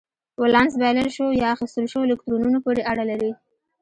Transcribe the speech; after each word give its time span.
ولانس 0.41 0.73
بایلل 0.81 1.09
شوو 1.15 1.37
یا 1.41 1.47
اخیستل 1.55 1.85
شوو 1.91 2.05
الکترونونو 2.07 2.59
پورې 2.65 2.81
اړه 2.91 3.03
لري. 3.11 3.31